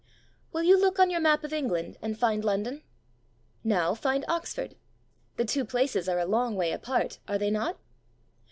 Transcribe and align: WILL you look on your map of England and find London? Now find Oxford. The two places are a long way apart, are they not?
WILL 0.51 0.63
you 0.63 0.81
look 0.81 0.97
on 0.97 1.11
your 1.11 1.19
map 1.21 1.43
of 1.43 1.53
England 1.53 1.99
and 2.01 2.17
find 2.17 2.43
London? 2.43 2.81
Now 3.63 3.93
find 3.93 4.25
Oxford. 4.27 4.73
The 5.37 5.45
two 5.45 5.63
places 5.63 6.09
are 6.09 6.17
a 6.17 6.25
long 6.25 6.55
way 6.55 6.71
apart, 6.71 7.19
are 7.27 7.37
they 7.37 7.51
not? 7.51 7.77